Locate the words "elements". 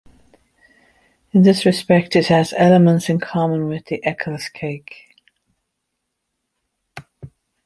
2.57-3.07